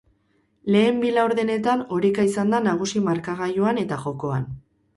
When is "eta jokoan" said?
3.87-4.53